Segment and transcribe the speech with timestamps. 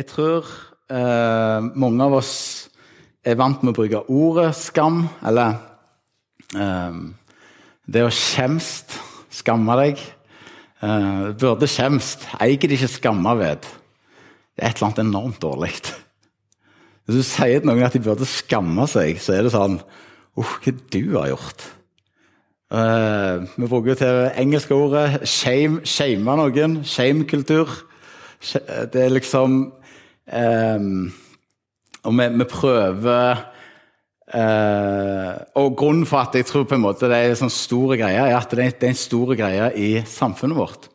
[0.00, 0.46] Jeg tror
[0.88, 2.34] eh, mange av oss
[3.20, 5.58] er vant med å bruke ordet skam, eller
[6.56, 6.94] eh,
[7.84, 8.94] det å skjemst,
[9.42, 10.00] skamme deg.
[10.80, 13.66] Eh, burde skjemst, eier det ikke skamme ved.
[14.56, 15.74] Det er et eller annet enormt dårlig.
[17.04, 19.82] Hvis du sier til noen at de burde skamme seg, så er det sånn
[20.40, 21.66] Uff, hva du har gjort?
[22.72, 26.78] Uh, vi bruker til engelske ordet shame, shame noen.
[26.88, 27.68] Shame-kultur.
[28.40, 29.74] Det er liksom
[30.32, 31.12] um,
[32.06, 33.42] Og vi, vi prøver
[34.34, 37.98] uh, Og grunnen for at jeg tror på en måte det er en sånn store
[38.00, 40.90] greie, er at det er en stor greie i samfunnet vårt.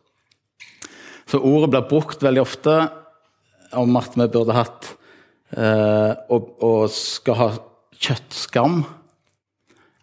[1.25, 2.75] Så ordet blir brukt veldig ofte
[3.75, 4.91] om at vi burde hatt
[5.57, 7.49] uh, og, og skal ha
[7.95, 8.83] kjøttskam.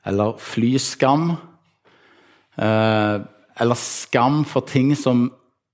[0.08, 1.36] Eller flyskam.
[2.58, 3.22] Uh,
[3.62, 5.28] eller skam for ting som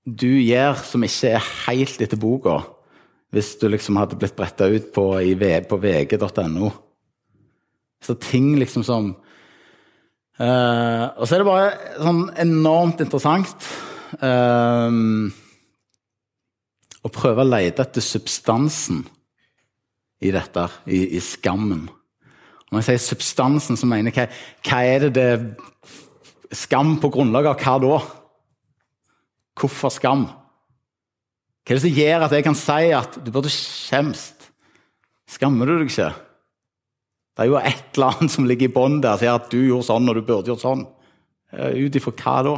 [0.05, 2.59] du gjør som ikke er helt etter boka.
[3.33, 5.05] Hvis du liksom hadde blitt bretta ut på,
[5.69, 6.71] på vg.no.
[8.01, 9.11] Så ting liksom som
[10.39, 13.67] uh, Og så er det bare sånn enormt interessant
[14.23, 14.89] uh,
[16.99, 19.03] å prøve å lete etter substansen
[20.19, 21.85] i dette, i, i skammen.
[21.87, 25.29] Og når jeg sier substansen, så mener jeg hva, hva er det det
[26.49, 27.97] Skam på grunnlag av hva da?
[29.59, 30.23] Hvorfor skam?
[31.69, 34.47] Hva er det som gjør at jeg kan si at du burde skjemst?
[35.29, 36.07] Skammer du deg ikke?
[37.37, 39.59] Det er jo et eller annet som ligger i bånn der, som sier at du
[39.61, 40.81] gjorde sånn og du burde gjort sånn.
[41.53, 42.55] Ut ifra hva da?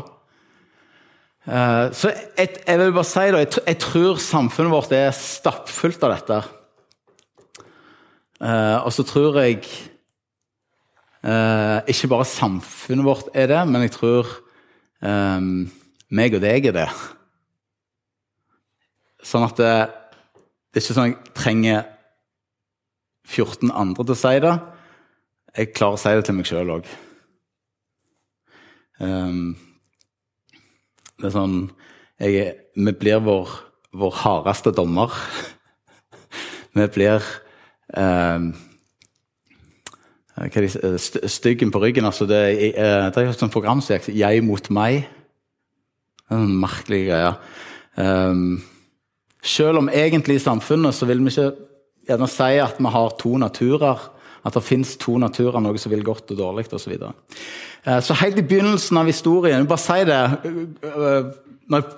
[1.41, 6.07] Eh, så jeg, jeg, vil bare si da, jeg, jeg tror samfunnet vårt er stappfullt
[6.07, 6.39] av dette.
[8.39, 9.65] Eh, og så tror jeg
[11.21, 14.29] Eh, ikke bare samfunnet vårt er det, men jeg tror
[15.01, 16.87] meg og deg er det.
[19.25, 19.73] Sånn at det,
[20.71, 21.83] det er ikke sånn at jeg trenger
[23.31, 24.53] 14 andre til å si det.
[25.57, 26.89] Jeg klarer å si det til meg sjøl òg.
[29.01, 30.57] Um, eh,
[31.21, 31.55] det er sånn
[32.21, 33.53] jeg, Vi blir vår,
[33.97, 35.13] vår hardeste dommer.
[36.77, 37.25] vi blir
[37.97, 38.51] um,
[40.35, 42.05] hva de, eh, styggen på ryggen.
[42.05, 42.41] altså Det,
[42.73, 45.07] eh, det er jo et sånt program som heter 'Jeg mot meg'.
[46.29, 47.35] Det er en merkelig greie.
[47.97, 48.63] Um,
[49.41, 51.51] selv om egentlig i samfunnet så vil vi ikke
[52.09, 54.09] gjerne si at vi har to naturer.
[54.41, 56.79] At det fins to naturer, noe som vil godt og dårlig osv.
[56.81, 57.11] Så, videre.
[58.01, 60.21] så helt i begynnelsen av historien Bare si det
[61.69, 61.97] når jeg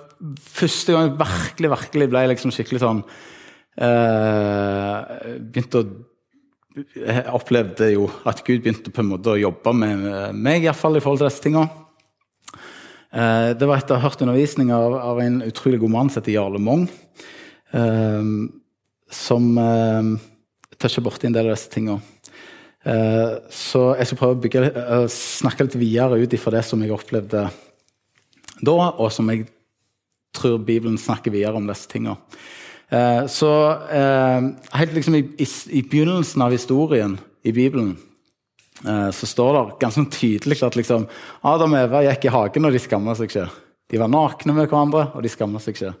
[0.54, 3.00] Første gang jeg virkelig virkelig ble liksom skikkelig sånn
[5.50, 5.88] Begynte å
[6.74, 10.00] jeg opplevde jo at Gud begynte på en måte å jobbe med
[10.34, 11.83] meg, i, hvert fall, i forhold til disse tingene.
[13.14, 16.20] Eh, det var etter å ha hørt undervisning av, av, en utrolig god mann som
[16.20, 16.88] heter Jarle Mong.
[17.74, 18.30] Eh,
[19.14, 20.08] som eh,
[20.82, 22.02] toucher borti en del av disse tingene.
[23.48, 24.60] Så jeg skal prøve å bygge,
[25.08, 27.46] snakke litt videre ut ifra det som jeg opplevde
[28.60, 29.46] da, og som jeg
[30.36, 31.96] tror Bibelen snakker videre om disse.
[31.96, 33.52] Eh, så
[34.76, 35.46] helt liksom i, i,
[35.78, 37.94] i, begynnelsen av historien i Bibelen
[38.82, 41.04] så står det ganske tydelig at liksom,
[41.46, 43.46] Adam og Eva gikk i hagen, og de skamma seg ikke.
[43.92, 45.92] De var nakne med hverandre, og de skamma seg ikke.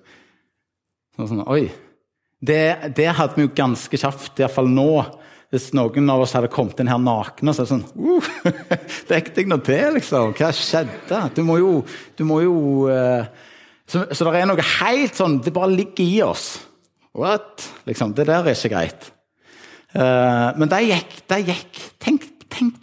[1.14, 1.68] Sånn, sånn, oi,
[2.44, 4.88] det, det, hadde vi jo ganske kjapt, iallfall nå.
[5.54, 8.30] Hvis noen av oss hadde kommet inn her nakne, så er det sånn uh,
[9.12, 10.32] Dekk deg nå til, liksom.
[10.34, 11.20] Hva skjedde?
[11.36, 11.74] Du må jo,
[12.18, 12.56] du må jo
[12.90, 13.28] uh,
[13.86, 16.48] så, så det er noe helt sånn Det bare ligger i oss.
[17.14, 17.68] What?
[17.86, 19.10] Liksom, det der er ikke greit.
[19.94, 21.83] Uh, men de gikk, de gikk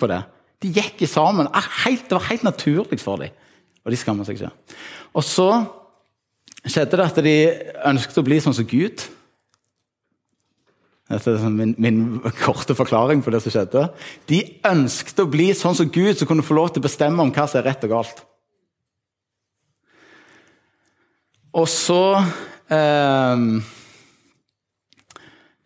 [0.01, 0.19] på det.
[0.61, 1.49] De gikk sammen.
[1.49, 3.31] Det var helt naturlig for dem.
[3.81, 4.51] Og de skammer seg ikke.
[5.17, 5.47] Og så
[6.61, 7.35] skjedde det at de
[7.89, 9.07] ønsket å bli sånn som Gud.
[11.11, 12.03] Dette er sånn min, min,
[12.43, 13.87] korte forklaring på det som skjedde.
[14.29, 17.33] De ønsket å bli sånn som Gud, som kunne få lov til å bestemme om
[17.33, 18.23] hva som er rett og galt.
[21.57, 22.03] Og så
[22.71, 23.37] Eh,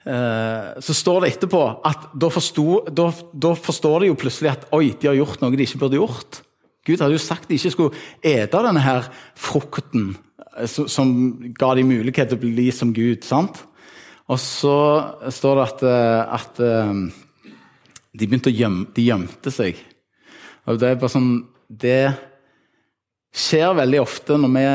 [0.05, 1.59] så står det etterpå
[1.89, 5.57] at da, forstod, da, da, forstår de jo plutselig at oi, de har gjort noe
[5.57, 6.41] de ikke burde gjort.
[6.85, 10.11] Gud hadde jo sagt de ikke skulle ete denne her frukten
[10.59, 11.15] eh, som
[11.57, 13.25] ga dem mulighet til å bli som Gud.
[13.25, 13.63] sant?
[14.29, 14.77] Og så
[15.33, 16.61] står det at, eh, at
[18.15, 19.81] de begynte å gjemme De gjemte seg.
[20.65, 21.33] Og det er bare sånn
[21.65, 21.99] Det
[23.35, 24.65] skjer veldig ofte når vi,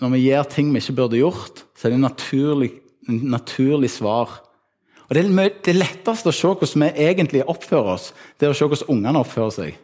[0.00, 2.70] når vi gjør ting vi ikke burde gjort, så er det et naturlig,
[3.10, 4.38] naturlig svar
[5.06, 8.58] og det, er det letteste å se hvordan vi egentlig oppfører oss, det er å
[8.58, 9.76] se hvordan ungene oppfører seg.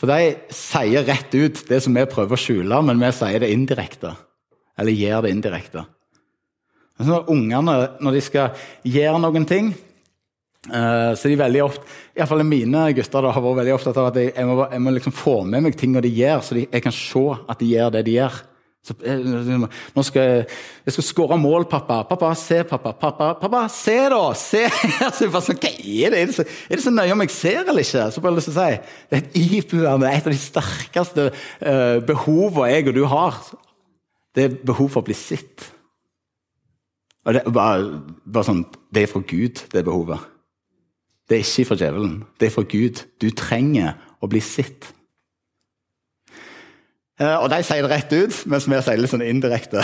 [0.00, 3.50] For de sier rett ut det som vi prøver å skjule, men vi sier det
[3.52, 4.14] indirekte.
[4.80, 5.84] Eller gjør det indirekte.
[6.96, 9.70] Men så Ungene, når de skal gjøre noen ting,
[10.68, 11.84] eh, så de veldig ofte,
[12.16, 14.94] Iallfall mine gutter da, har vært veldig opptatt av at jeg, jeg må, jeg må
[14.96, 17.92] liksom få med meg ting de gjør, så de, jeg kan se at de gjør
[17.98, 18.40] det de gjør.
[18.80, 20.44] Så, eh, nå skal jeg,
[20.86, 21.98] jeg skal skåre mål, pappa.
[22.08, 22.94] Pappa, se, pappa.
[22.96, 24.20] Pappa, pappa se, da!
[24.38, 24.62] Se!
[25.16, 26.22] Så jeg bare sånn, Hva er det?
[26.22, 28.06] Er det, så, er det så nøye om jeg ser eller ikke?
[28.14, 28.78] Så bare lyst til å si,
[29.10, 33.36] Det er et iboende, et av de sterkeste uh, behovene jeg og du har.
[34.34, 35.68] Det er behov for å bli sett.
[37.28, 40.24] Og det, bare, bare sånn, det er fra Gud, det behovet.
[41.28, 42.16] Det er ikke fra djevelen.
[42.40, 43.04] Det er fra Gud.
[43.20, 43.92] Du trenger
[44.24, 44.88] å bli sett.
[47.20, 49.82] Eh, og de sier det rett ut, mens vi sier litt sånn indirekte.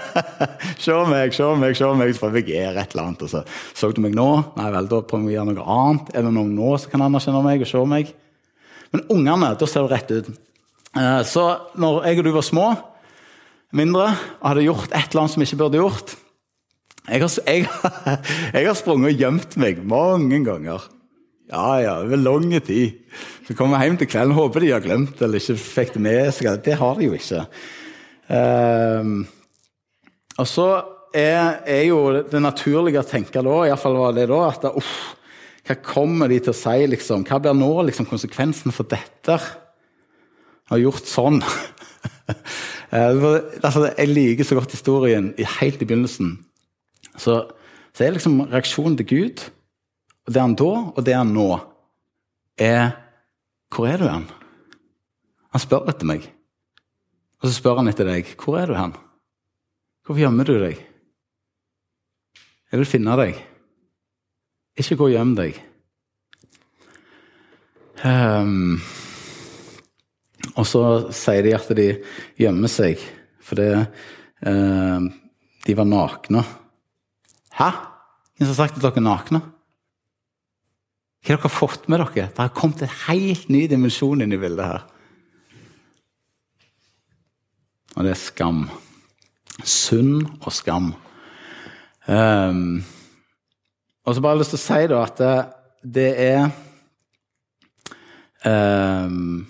[0.84, 3.24] se meg, se meg, se meg, så prøver jeg gjøre et eller annet.
[3.26, 3.42] Og så
[3.76, 4.28] så du meg nå?
[4.56, 6.14] Nei vel, da prøver vi å gjøre noe annet.
[6.16, 8.14] Er det noen nå som kan anerkjenne meg og se meg?
[8.94, 10.32] Men ungene, da ser det rett ut.
[10.96, 12.66] Eh, så når jeg og du var små,
[13.76, 14.08] mindre,
[14.40, 16.14] og hadde gjort et eller annet som jeg ikke burde gjort
[17.10, 17.66] Jeg har, jeg,
[18.54, 20.88] jeg har sprunget og gjemt meg mange ganger.
[21.52, 22.96] Ja, ja, over lang tid.
[23.46, 26.32] Så kommer vi hjem til kvelden håper de har glemt eller ikke fikk det med
[26.34, 26.48] seg.
[26.66, 27.44] Det har de jo ikke.
[28.26, 29.20] Um,
[30.36, 30.66] og så
[31.14, 34.96] er, er, jo det naturlige å tenke da, iallfall var det da, at uff,
[35.66, 37.22] hva kommer de til å si, liksom?
[37.26, 39.38] Hva blir nå liksom, konsekvensen for dette?
[39.38, 41.42] Jeg har gjort sånn.
[42.94, 43.16] Eh,
[43.66, 46.28] altså, jeg liker så godt historien helt i begynnelsen.
[47.18, 47.34] Så,
[47.90, 49.42] så er liksom reaksjonen til Gud,
[50.22, 51.48] og det han da, og det han nå,
[52.62, 52.94] er
[53.76, 54.30] 'Hvor er du hen?'
[55.52, 56.24] Han spør etter meg.
[57.42, 58.24] Og så spør han etter deg.
[58.32, 58.96] 'Hvor er du hen?'
[60.06, 60.80] Hvorfor gjemmer du deg?
[62.72, 63.36] Jeg vil finne deg.
[64.80, 65.58] Ikke gå og gjem deg.
[68.04, 68.80] Um,
[70.56, 70.82] og så
[71.12, 71.86] sier de at de
[72.38, 73.00] gjemmer seg
[73.46, 75.06] fordi uh,
[75.66, 76.44] de var nakne.
[77.56, 77.70] Hæ?
[78.36, 79.42] Hvem har sagt at dere er nakne?
[81.26, 82.28] Hva har dere fått med dere?
[82.30, 84.84] Det har kommet en helt ny dimensjon inn i bildet her.
[87.96, 88.60] Og det er skam.
[89.66, 90.92] Synd og skam.
[92.06, 92.84] Um,
[94.06, 95.34] og så bare har jeg lyst til å si da at det,
[95.98, 96.46] det er
[98.46, 99.42] um,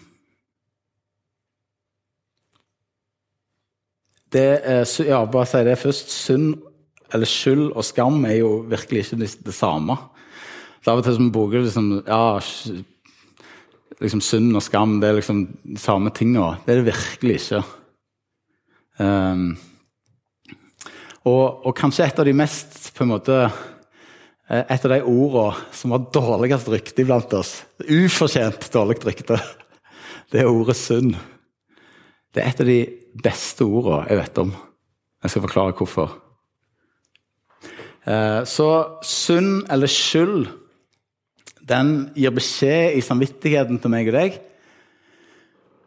[4.32, 6.16] det er, ja, bare si det først.
[6.24, 6.54] Synd
[7.12, 10.00] eller skyld og skam er jo virkelig ikke det samme.
[10.86, 12.38] Så av og til som bruker liksom, ja,
[13.98, 16.60] liksom synd og skam det er liksom de samme tinga.
[16.62, 17.62] Det er det virkelig ikke.
[19.02, 19.48] Um,
[21.26, 23.38] og, og, kanskje et av de mest på en måte,
[24.46, 29.40] eh, Et av de ordene som har dårligst rykte blant oss, ufortjent dårlig rykte,
[30.30, 31.16] det er ordet synd.
[32.30, 32.78] Det er et av de
[33.24, 34.54] beste ordene jeg vet om.
[35.18, 36.14] Jeg skal forklare hvorfor.
[38.06, 38.70] Uh, så
[39.02, 40.46] synd eller skyld
[41.66, 44.38] den gir beskjed i samvittigheten til meg og deg.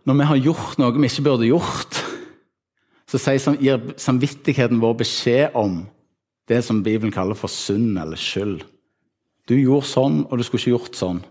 [0.08, 2.02] Når vi har gjort noe vi ikke burde gjort,
[3.10, 5.82] så gir samvittigheten vår beskjed om
[6.50, 8.64] det som Bibelen kaller for synd eller skyld.
[9.50, 11.24] Du gjorde sånn, og du skulle ikke gjort sånn.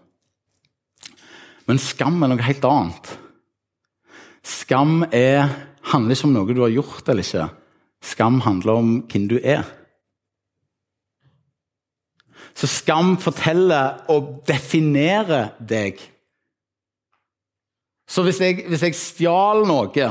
[1.68, 3.10] Men skam er noe helt annet.
[4.46, 5.50] Skam er,
[5.92, 7.48] handler ikke om noe du har gjort eller ikke.
[8.02, 9.66] Skam handler om hvem du er.
[12.58, 16.00] Så skam forteller og definerer deg.
[18.08, 20.08] Så hvis jeg, hvis jeg stjal noe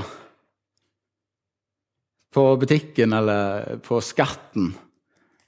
[2.37, 4.69] på butikken eller på skatten,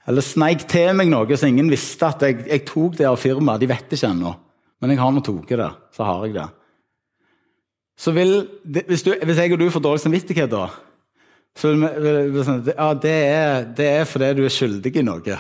[0.10, 3.62] eller sneik til meg noe så ingen visste at jeg, jeg tok det av firmaet,
[3.62, 4.34] de vet ikke ennå,
[4.82, 6.48] men jeg har nå tatt det, så har jeg det.
[8.00, 10.66] Så vil, hvis, du, hvis jeg og du får dårlig samvittighet da,
[11.60, 15.40] så vil vi vil, ja, det er, det er fordi du er skyldig i noe.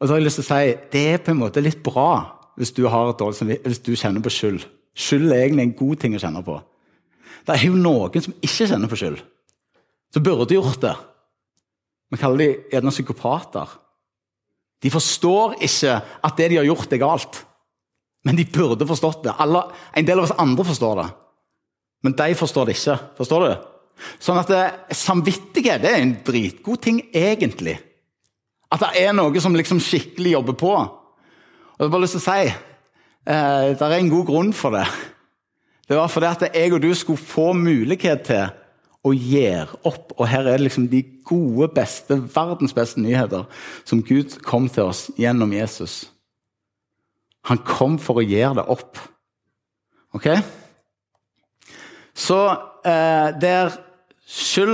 [0.00, 2.08] Og så har jeg lyst til å si det er på en måte litt bra
[2.58, 4.64] hvis du, hvis du kjenner på skyld.
[4.94, 6.58] Skyld er egentlig en god ting å kjenne på.
[7.44, 9.18] Det er jo noen som ikke kjenner på skyld,
[10.14, 10.94] som burde gjort det.
[12.12, 13.74] Vi kaller de gjerne psykopater.
[14.84, 17.40] De forstår ikke at det de har gjort, er galt.
[18.24, 19.34] Men de burde forstått det.
[19.40, 21.06] Alle, en del av oss andre forstår det.
[22.04, 22.96] Men de forstår det ikke.
[23.18, 23.52] Forstår du?
[24.22, 27.78] Sånn at det, eh, Samvittighet det er en dritgod ting, egentlig.
[28.74, 30.72] At det er noe som liksom skikkelig jobber på.
[30.74, 34.74] Og jeg har bare lyst til å si eh, det er en god grunn for
[34.74, 34.86] det.
[35.88, 38.48] Det var fordi at jeg og du skulle få mulighet til
[39.04, 40.14] å gjøre opp.
[40.16, 43.44] Og her er det liksom de gode, beste, verdens beste nyheter
[43.84, 46.06] som Gud kom til oss gjennom Jesus.
[47.50, 48.98] Han kom for å gjøre det opp.
[50.16, 50.30] Ok?
[52.16, 52.38] Så
[52.86, 53.74] eh, der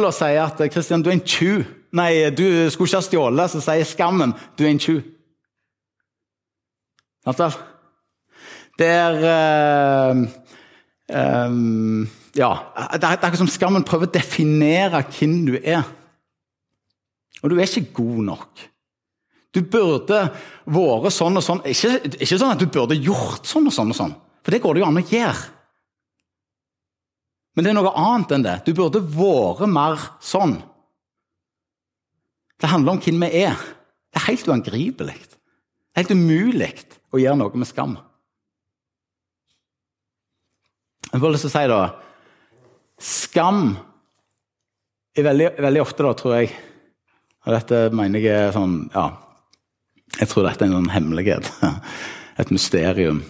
[0.07, 1.67] å si at Kristian, du er en tjuv.
[1.97, 5.01] Nei, du skulle ikke ha stjålet, så sier skammen du er en tjuv.
[7.27, 7.57] Sant vel?
[8.81, 10.21] Det er uh,
[11.13, 12.07] um,
[12.39, 12.53] Ja,
[12.95, 15.83] det er akkurat som skammen prøver å definere hvem du er.
[17.43, 18.67] Og du er ikke god nok.
[19.51, 20.23] Du burde
[20.71, 21.65] vært sånn og sånn.
[21.67, 24.13] Ikke, ikke sånn at du burde gjort sånn og sånn, og sånn,
[24.45, 25.49] for det går det jo an å gjøre.
[27.57, 28.59] Men det er noe annet enn det.
[28.65, 30.61] Du burde vært mer sånn.
[32.61, 33.61] Det handler om hvem vi er.
[34.11, 35.17] Det er helt uangripelig.
[35.17, 36.71] Det er helt umulig
[37.11, 37.97] å gjøre noe med skam.
[41.11, 41.81] Jeg får lyst til å si da
[43.01, 43.63] Skam
[45.17, 46.51] er veldig, veldig ofte, da, tror jeg
[47.49, 49.07] Og dette mener jeg er sånn Ja,
[50.21, 51.49] jeg tror dette er en sånn hemmelighet.
[52.41, 53.21] Et mysterium.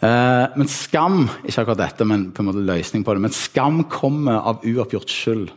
[0.00, 3.82] Eh, men skam ikke akkurat dette, men på en måte løsning på det, men skam
[3.92, 5.50] kommer av uoppgjort skyld.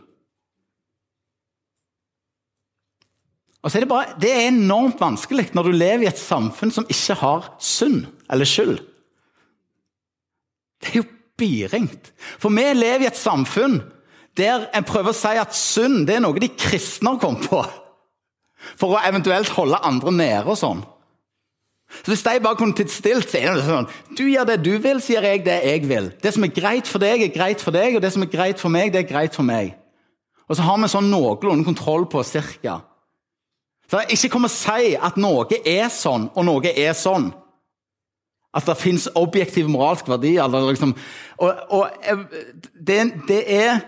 [3.64, 6.70] Og så er Det bare, det er enormt vanskelig når du lever i et samfunn
[6.70, 8.76] som ikke har synd eller skyld.
[10.82, 12.12] Det er jo biringt.
[12.38, 13.80] For vi lever i et samfunn
[14.36, 17.62] der en prøver å si at synd det er noe de kristne har kommet på.
[18.76, 20.84] For å eventuelt holde andre nede og sånn.
[22.02, 25.00] Så Hvis de bare kunne stilt, så er det sånn Du gjør det du vil,
[25.00, 26.10] så gjør jeg det jeg vil.
[26.20, 28.60] Det som er greit for deg, er greit for deg, og det som er greit
[28.60, 29.76] for meg, det er greit for meg.
[30.48, 32.82] Og så har vi sånn noenlunde kontroll på cirka.
[33.90, 37.28] Så ikke kom og si at noe er sånn, og noe er sånn.
[38.54, 40.36] At det fins objektiv moralsk verdi.
[40.38, 40.94] Liksom,
[41.42, 42.24] og, og eh,
[42.74, 42.98] det,
[43.28, 43.80] det, er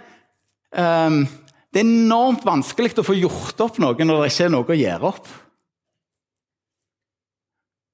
[0.75, 1.23] um,
[1.71, 4.81] Det er enormt vanskelig å få gjort opp noe når det ikke er noe å
[4.81, 5.31] gjøre opp.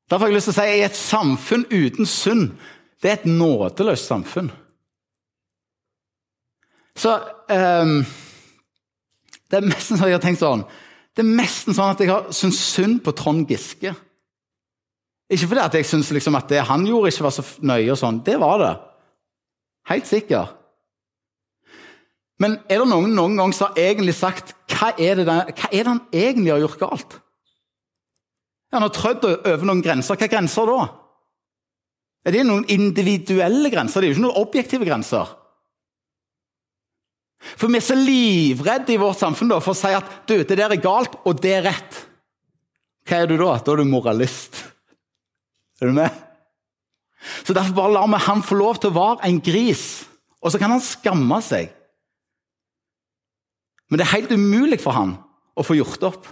[0.08, 2.50] Derfor har jeg lyst til å si at et samfunn uten synd
[3.02, 4.52] det er et nådeløst samfunn.
[6.94, 8.02] Så um,
[9.50, 10.62] Det er nesten så jeg har tenkt sånn
[11.12, 13.92] det er nesten sånn at jeg har syntes synd på Trond Giske.
[15.32, 18.00] Ikke fordi at jeg syns liksom at det han gjorde, ikke var så nøye, og
[18.00, 18.20] sånn.
[18.24, 18.72] Det var det.
[19.92, 20.54] Helt sikker.
[22.42, 25.76] Men er det noen noen gang som har egentlig sagt hva er, det, hva er
[25.84, 27.18] det han egentlig har gjort galt?
[28.72, 30.16] Han har trødd over noen grenser.
[30.16, 30.88] Hva grenser da?
[32.26, 34.00] Er det noen individuelle grenser?
[34.00, 35.36] Det er jo ikke noen objektive grenser.
[37.42, 40.56] For vi er så livredde i vårt samfunn da, for å si at du, det
[40.58, 42.02] der er galt, og det er rett.
[43.08, 43.56] Hva er du da?
[43.58, 44.60] Da er du moralist.
[45.82, 46.20] Er du med?
[47.42, 49.86] Så Derfor bare lar vi han få lov til å være en gris,
[50.42, 51.70] og så kan han skamme seg.
[53.90, 55.16] Men det er helt umulig for han
[55.58, 56.30] å få gjort opp.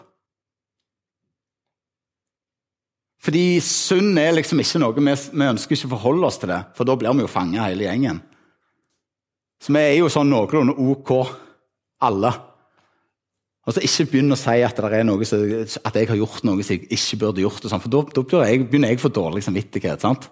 [3.20, 6.62] Fordi synd er liksom ikke noe vi, vi ønsker ikke å forholde oss til det,
[6.78, 8.22] for da blir vi jo fanget hele gjengen.
[9.60, 11.10] Så vi er jo sånn noenlunde ok,
[12.06, 12.32] alle.
[13.68, 16.88] Og så Ikke begynn å si at, noe, at, jeg har gjort noe som jeg
[16.96, 17.66] ikke burde gjort.
[17.68, 20.00] Sånt, for da, begynner jeg å få dårlig samvittighet.
[20.00, 20.30] sant?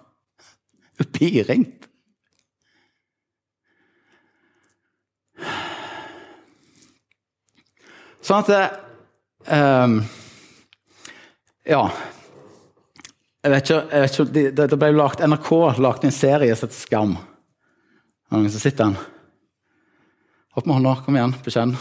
[1.13, 1.85] Piringt.
[8.25, 8.81] Sånn at
[9.47, 10.01] um,
[11.69, 11.83] Ja.
[13.39, 16.67] Jeg vet ikke, jeg vet ikke det, det ble lagt, NRK lagde en serie som
[16.67, 17.15] heter Skam.
[18.27, 19.18] Har noen som sitter den?
[20.57, 20.95] Opp med hånda.
[21.05, 21.75] Kom igjen, bekjenn.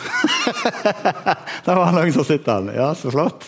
[1.67, 2.75] det var noen som sitter den.
[2.77, 3.47] Ja, så flott.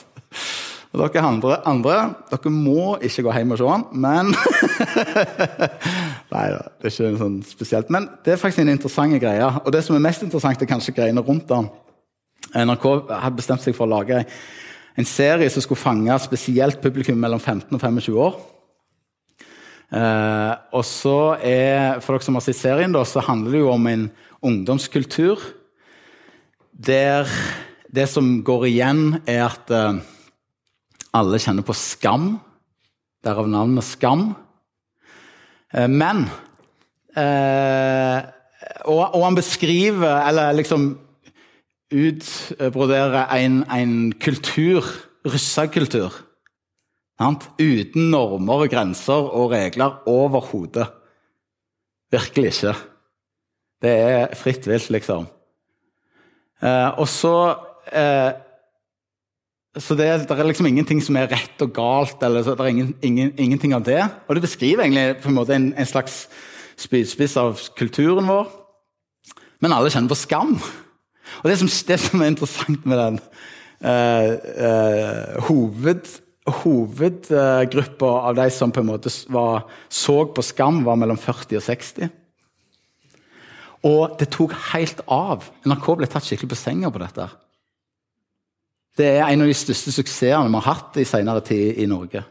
[0.91, 1.97] Og dere andre, andre,
[2.33, 4.33] dere må ikke gå hjem og se den, men
[6.33, 7.93] Nei da, det er ikke sånn spesielt.
[7.95, 9.51] Men det er faktisk en interessant greie.
[9.61, 11.69] Og det som er mest interessant, er kanskje greiene rundt den.
[12.57, 14.23] NRK hadde bestemt seg for å lage
[14.99, 18.41] en serie som skulle fange spesielt publikum mellom 15 og 25 år.
[19.91, 23.71] Eh, og så er, For dere som har sett serien, da, så handler det jo
[23.75, 24.09] om en
[24.43, 25.41] ungdomskultur
[26.73, 27.29] der
[27.91, 29.99] det som går igjen, er at eh,
[31.17, 32.33] alle kjenner på skam.
[33.25, 34.31] Derav navnet Skam.
[35.75, 36.25] Eh, men
[37.19, 38.21] eh,
[38.87, 40.93] og, og, han beskriver, eller liksom
[41.91, 44.87] utbroderer, en, en kultur,
[45.27, 46.15] russekultur.
[47.21, 50.87] Uten normer og grenser og regler overhodet.
[52.15, 52.79] Virkelig ikke.
[53.81, 55.27] Det er fritt vilt, liksom.
[56.61, 57.35] Eh, og så
[57.89, 58.33] eh,
[59.79, 62.23] Så det, det, er liksom ingenting som er rett og galt.
[62.23, 64.03] eller så, Det er ingen, ingen, ingenting av det.
[64.29, 66.29] Og det beskriver egentlig på en måte en, en slags
[66.77, 68.51] spydspiss av kulturen vår.
[69.61, 70.57] Men alle kjenner på skam.
[71.41, 73.21] Og det som, det som er interessant med den
[73.85, 74.31] eh,
[74.67, 76.09] eh, hoved,
[76.61, 81.67] hovedgruppa av de som på en måte var, så på skam, var mellom 40 og
[81.69, 82.11] 60.
[83.87, 85.47] Og det tok helt av.
[85.65, 87.29] NRK ble tatt skikkelig på senga på dette.
[88.99, 92.23] Det er en av de største suksessene vi har hatt i senere tid i Norge.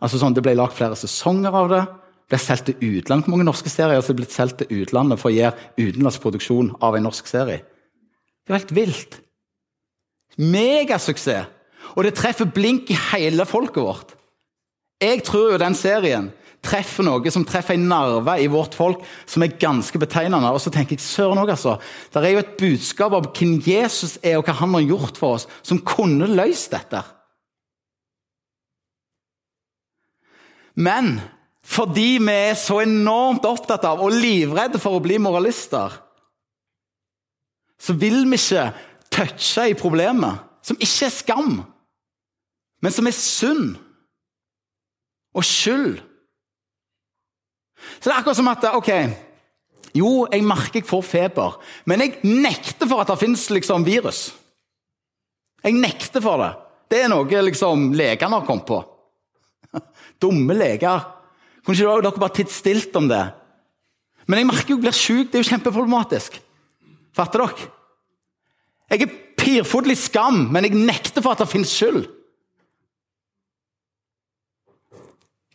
[0.00, 1.82] Altså sånn, Det ble lagd flere sesonger av det.
[2.30, 3.26] Ble solgt til utlandet.
[3.26, 6.96] Hvor mange norske serier er blitt solgt til utlandet for å gjøre utenlandsk produksjon av
[6.96, 7.62] en norsk serie?
[8.46, 9.20] Det er helt vilt.
[10.38, 11.46] Megasuksess!
[11.98, 14.12] Og det treffer blink i hele folket vårt.
[15.02, 16.28] Jeg tror jo den serien
[16.64, 20.50] treffer noe som treffer en nerve i vårt folk som er ganske betegnende.
[20.52, 21.78] Og så tenker jeg, søren òg, altså.
[22.12, 25.38] Det er jo et budskap om hvem Jesus er, og hva han har gjort for
[25.38, 27.02] oss, som kunne løst dette.
[30.80, 31.18] Men
[31.66, 35.92] fordi vi er så enormt opptatt av og livredde for å bli moralister,
[37.80, 38.66] så vil vi ikke
[39.12, 41.52] touche i problemet, som ikke er skam,
[42.80, 43.78] men som er synd
[45.36, 46.00] og skyld.
[47.98, 48.90] Så det er akkurat som at ok,
[49.96, 51.56] jo, jeg merker jeg får feber,
[51.88, 54.28] men jeg nekter for at det fins liksom, virus.
[55.64, 56.52] Jeg nekter for det.
[56.90, 58.78] Det er noe liksom, legene har kommet på.
[60.22, 61.04] Dumme leger.
[61.64, 63.24] Kunne ikke dere bare titt stilt om det?
[64.26, 65.28] Men jeg merker jo jeg blir sjuk.
[65.30, 66.38] Det er jo kjempeproblematisk.
[67.16, 67.68] Fatter dere?
[68.90, 72.06] Jeg er pirfodlig skam, men jeg nekter for at det finnes skyld.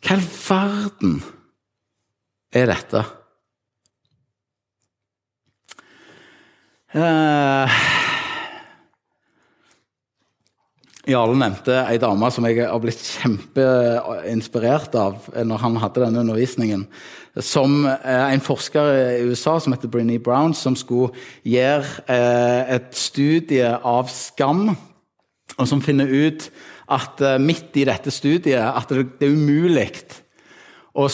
[0.06, 1.16] Hva i all verden
[2.56, 3.04] er dette?
[6.96, 7.68] Uh,
[11.06, 16.82] Jarle nevnte ei dame som jeg har blitt kjempeinspirert av når han hadde denne undervisningen.
[17.38, 21.12] Som en forsker i USA som heter Brinny Brown, som skulle
[21.46, 24.72] gjøre eh, et studie av skam.
[25.54, 26.48] Og som finner ut
[26.90, 29.92] at eh, midt i dette studiet at det er umulig
[30.96, 31.06] å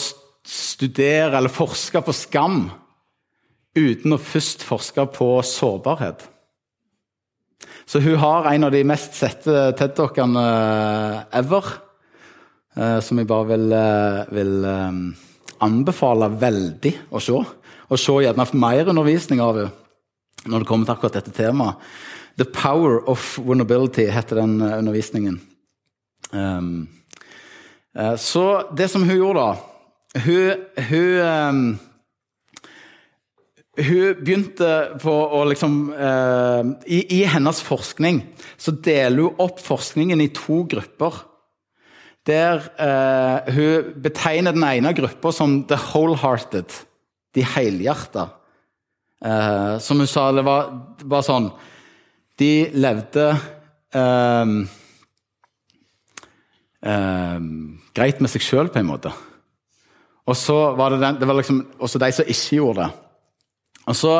[0.46, 2.64] studere eller forske på skam
[3.78, 6.26] uten å først forske på sårbarhet.
[7.86, 11.72] Så hun har en av de mest sette TED-dokkene eh, ever.
[12.76, 14.54] Eh, som jeg bare vil, eh, vil
[15.62, 17.42] anbefale veldig å se.
[17.92, 19.78] Og se gjerne mer undervisning av henne
[20.42, 21.90] når det kommer til akkurat dette temaet.
[22.40, 25.36] The Power of Vulnerability heter den undervisningen.
[26.32, 26.88] Um,
[28.16, 29.71] så det som hun gjorde, da
[30.12, 31.62] Hun, hun um,
[33.80, 34.70] hun begynte
[35.00, 38.20] på å liksom eh, i, i, hennes forskning
[38.60, 41.22] så deler hun opp forskningen i to grupper.
[42.28, 46.68] Der eh, hun betegner den ene gruppa som the wholehearted,
[47.32, 48.28] de helhjerta.
[49.24, 50.68] Eh, som hun sa, det var,
[51.06, 51.52] var sånn
[52.40, 53.26] De levde
[53.94, 54.54] eh,
[56.92, 57.36] eh,
[57.96, 59.16] greit med seg sjøl, på en måte.
[60.32, 62.90] Og så var det, den, det var liksom også de som ikke gjorde det.
[63.90, 64.14] Og så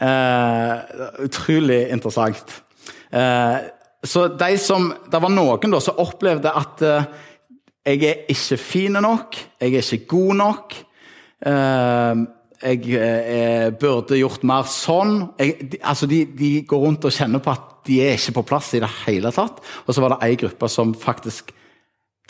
[0.00, 2.54] eh, Utrolig interessant.
[3.12, 3.58] Eh,
[4.04, 7.10] så de som, Det var noen da som opplevde at eh,
[7.84, 10.76] jeg er ikke fin nok, jeg er ikke god nok.
[11.44, 12.22] Eh,
[12.64, 15.18] jeg eh, burde gjort mer sånn.
[15.36, 18.46] Jeg, de, altså de, de, går rundt og kjenner på at de er ikke på
[18.54, 19.60] plass i det hele tatt.
[19.84, 21.52] Og så var det ei gruppe som faktisk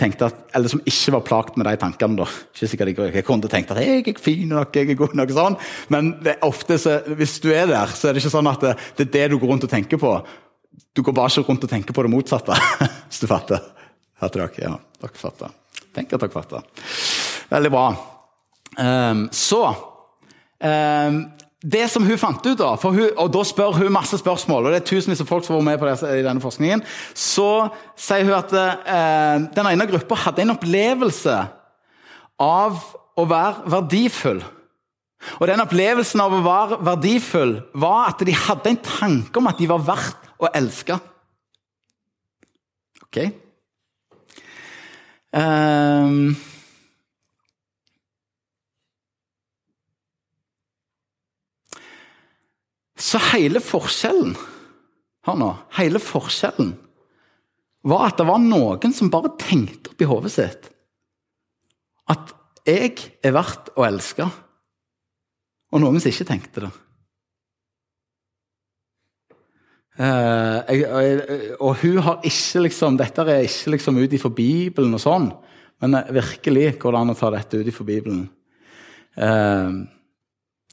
[0.00, 2.16] tenkte at, eller som ikke var plagt med de tankene.
[2.18, 2.26] da.
[2.54, 5.34] Ikke sikkert Jeg, jeg kunne tenkt at jeg er fin nok, jeg er god nok,
[5.34, 5.58] sånn.
[5.88, 9.06] men ofte så, hvis du er der, så er det ikke sånn at det, det,
[9.06, 10.16] er det du går rundt og tenker på.
[10.94, 12.58] Du går bare ikke rundt og tenker på det motsatte,
[13.08, 13.62] hvis du fatter.
[14.22, 14.66] Hørte dere?
[14.66, 15.54] Ja, dere fatter.
[15.94, 16.66] Tenk at dere fatter.
[17.54, 17.86] Veldig bra.
[18.74, 21.20] Um, så um,
[21.64, 24.82] det som hun fant ut, da, hun, og da spør hun masse spørsmål, og det
[24.82, 26.84] er tusenvis av folk som var med på det, i denne forskningen,
[27.16, 31.38] så sier hun at eh, den ene gruppa hadde en opplevelse
[32.44, 32.84] av
[33.16, 34.42] å være verdifull.
[35.38, 39.60] Og den opplevelsen av å være verdifull var at de hadde en tanke om at
[39.60, 40.98] de var verdt å elske.
[43.06, 43.22] Ok?
[45.34, 46.34] Um,
[53.14, 54.34] Så hele forskjellen
[55.24, 55.50] Hør nå.
[55.78, 56.74] Hele forskjellen
[57.84, 60.70] var at det var noen som bare tenkte oppi hodet sitt
[62.12, 62.32] at
[62.68, 64.24] jeg er verdt å elske,
[65.72, 66.70] og noen som ikke tenkte det.
[70.00, 75.04] Jeg, jeg, og hun har ikke liksom Dette er ikke liksom ut ifra Bibelen og
[75.04, 75.30] sånn,
[75.84, 78.24] men virkelig går det an å ta dette ut ifra Bibelen.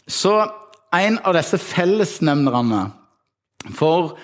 [0.08, 0.36] Så
[0.92, 2.84] en av disse fellesnevnerne
[3.78, 4.16] for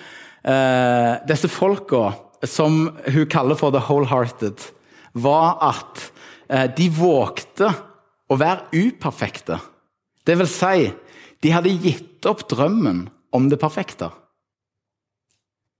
[0.42, 2.12] eh, disse folka
[2.46, 4.60] som hun kaller for the wholehearted,
[5.12, 6.02] var at
[6.48, 7.72] eh, de vågte
[8.28, 9.58] å være uperfekte.
[10.24, 10.90] Det vil si,
[11.38, 14.08] De hadde gitt opp drømmen om det perfekte.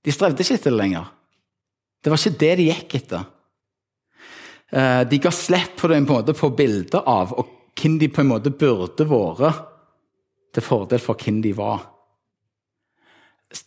[0.06, 1.08] De strevde ikke etter det lenger.
[1.98, 3.24] Det var ikke det de gikk etter.
[4.70, 8.30] Eh, de ga slipp på det på, på bildet av og hvem de på en
[8.30, 9.58] måte burde vært,
[10.54, 11.82] til fordel for hvem de var.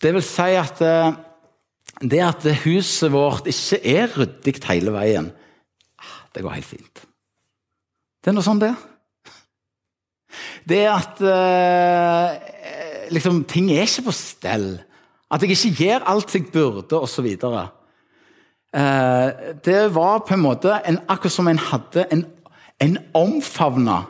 [0.01, 1.13] Det vil si at eh,
[2.01, 5.31] det at huset vårt ikke er ryddig hele veien,
[5.99, 7.03] ah, det går helt fint.
[8.21, 8.73] Det er noe sånn, det.
[10.69, 14.69] Det at eh, liksom, ting er ikke på stell.
[15.31, 17.27] At jeg ikke gjør alt jeg burde, osv.
[18.71, 19.27] Eh,
[19.65, 22.25] det var på en måte en, akkurat som en hadde en,
[22.83, 24.03] en omfavna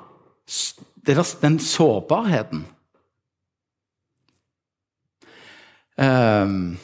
[1.06, 2.66] den sårbarheten.
[5.98, 6.78] Um,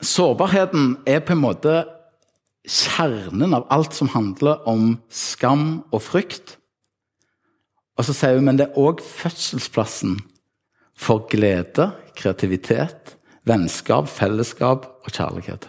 [0.00, 1.74] sårbarheten er på en måte
[2.66, 6.56] kjernen av alt som handler om skam og frykt.
[7.98, 10.18] Og så sier vi men det er òg fødselsplassen
[11.00, 13.16] for glede, kreativitet,
[13.48, 15.68] vennskap, fellesskap og kjærlighet.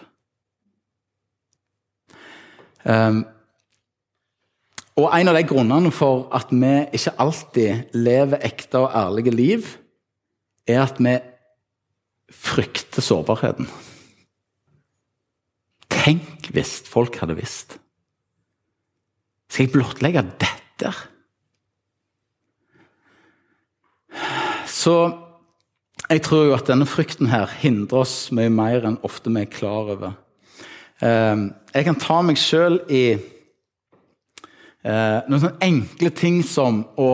[2.84, 3.22] Um,
[4.96, 9.70] og En av de grunnene for at vi ikke alltid lever ekte og ærlige liv,
[10.68, 11.16] er at vi
[12.32, 13.68] frykter sårbarheten.
[15.92, 17.78] Tenk hvis folk hadde visst.
[19.48, 20.92] Skal jeg blottlegge dette?
[24.68, 24.96] Så
[26.10, 29.52] jeg tror jo at denne frykten her hindrer oss mye mer enn ofte vi er
[29.52, 30.16] klar over.
[31.04, 33.22] Ehm, jeg kan ta meg sjøl i eh,
[34.82, 37.12] noen sånne enkle ting som å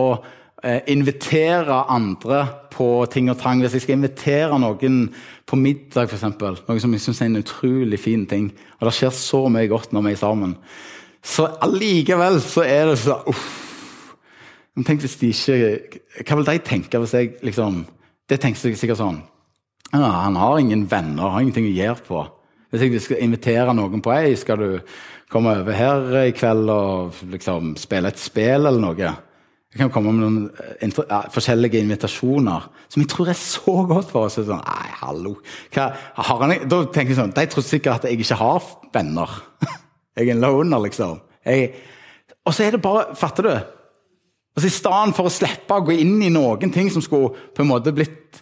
[0.63, 3.61] eh, invitere andre på ting og tang.
[3.61, 5.01] Hvis jeg skal invitere noen
[5.49, 6.25] på middag, f.eks.
[6.39, 8.49] Noe som jeg syns er en utrolig fin ting.
[8.79, 10.55] Og det skjer så mye godt når vi er sammen.
[11.25, 13.47] Så allikevel så er det så uff.
[14.85, 17.81] Tenk hvis de ikke Hva vil de tenke hvis jeg liksom
[18.29, 19.17] Det tenker jeg sikkert sånn
[19.91, 22.21] ja, Han har ingen venner, har ingenting å gjøre på.
[22.69, 24.69] Hvis jeg skal invitere noen på ei, skal du
[25.29, 29.11] komme over her i kveld og liksom spille et spill eller noe?
[29.69, 34.09] Jeg kan komme med noen eh, ja, forskjellige invitasjoner som jeg tror er så godt
[34.09, 34.39] for oss.
[34.41, 35.35] Sånn, Nei, hallo.
[35.75, 38.65] Hva, han, da tenker jeg sånn, De tror sikkert at jeg ikke har
[38.95, 39.37] venner.
[40.19, 41.19] Jeg er en loner, liksom.
[41.47, 41.69] Jeg,
[42.43, 43.51] og så er det bare Fatter du?
[44.57, 47.63] Altså I stedet for å slippe å gå inn i noen ting som skulle på
[47.63, 48.41] en måte blitt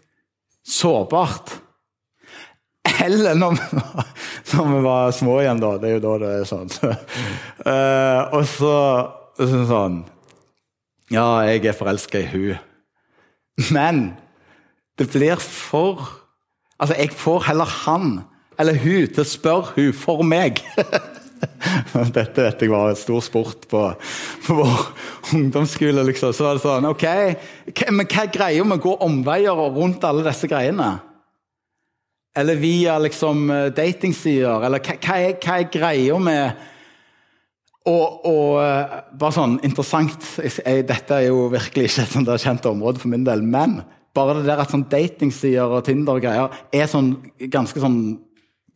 [0.66, 1.54] sårbart
[3.06, 3.60] Eller når,
[4.54, 5.74] når vi var små igjen, da.
[5.82, 6.72] Det er jo da det er sånn.
[7.68, 8.76] uh, og så
[9.38, 9.98] sånn sånn
[11.14, 12.58] ja, jeg er forelska i hun.
[13.72, 14.02] Men
[15.00, 16.24] det blir for
[16.78, 18.20] Altså, jeg får heller han
[18.62, 20.60] eller hun til å spørre hun for meg.
[22.18, 23.82] Dette vet jeg var en stor sport på,
[24.46, 24.84] på vår
[25.38, 26.06] ungdomsskole.
[26.06, 26.34] liksom.
[26.34, 27.06] Så var det sånn OK,
[27.94, 30.92] men hva er greia med å gå omveier rundt alle disse greiene?
[32.38, 34.66] Eller via liksom eh, datingsider?
[34.68, 36.66] Eller hva, hva, er, hva er greia med
[37.88, 42.68] og, og, eh, bare sånn interessant jeg, Dette er jo virkelig ikke et sånt kjent
[42.68, 43.44] område for min del.
[43.48, 43.80] Men
[44.18, 47.14] bare det der at sånn datingsider og Tinder og greier er sånn,
[47.54, 48.00] ganske sånn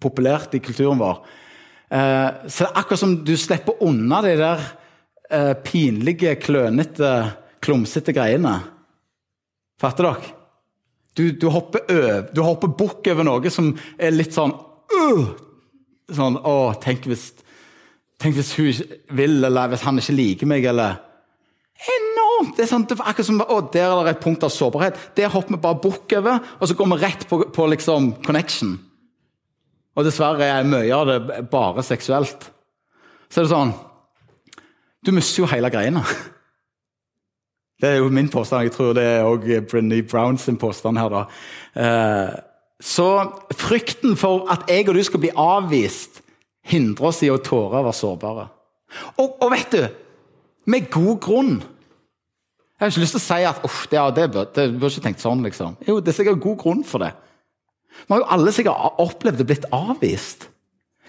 [0.01, 1.21] populært i kulturen vår.
[1.91, 4.63] Eh, så det er akkurat som du slipper unna de der
[5.29, 7.11] eh, pinlige, klønete,
[7.61, 8.61] klumsete greiene.
[9.81, 10.37] Fatter dere?
[11.17, 11.83] Du, du hopper
[12.39, 15.31] hopper bukk over noe som er litt sånn uh,
[16.11, 17.31] Sånn Å, tenk hvis
[18.21, 20.99] Tenk hvis hun vil, eller hvis han ikke liker meg, eller
[21.81, 22.53] Enormt!
[22.57, 24.99] Det er sånn, det er akkurat som, å, Der er det et punkt av sårbarhet.
[25.17, 28.75] Der hopper vi bare bukk over, og så går vi rett på, på liksom connection.
[29.97, 32.45] Og dessverre er mye av det bare seksuelt.
[33.31, 33.73] Så er det sånn
[35.01, 36.03] Du mister jo hele greiene.
[37.81, 38.67] Det er jo min påstand.
[38.67, 41.09] Jeg tror det er òg Brenny Browns påstand her.
[41.09, 41.25] da.
[41.75, 42.33] Eh,
[42.81, 43.07] så
[43.57, 46.21] frykten for at jeg og du skal bli avvist
[46.69, 48.47] hindrer oss i å tåre å være sårbare.
[49.17, 49.83] Og, og, vet du
[50.69, 51.53] Med god grunn.
[51.57, 55.23] Jeg har ikke lyst til å si at uff, det, det, det burde ikke tenkt
[55.23, 55.41] sånn.
[55.45, 55.77] liksom.
[55.87, 57.11] Jo, Det er sikkert god grunn for det.
[58.05, 60.45] Vi har jo alle sikkert opplevd å blitt avvist.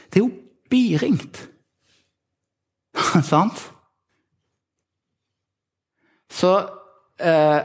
[0.08, 0.32] Det er jo
[0.72, 1.42] biringt.
[3.32, 3.60] Sant?
[6.32, 6.56] Så
[7.20, 7.60] eh,